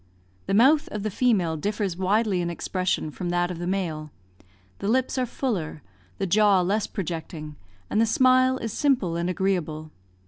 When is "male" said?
3.67-4.09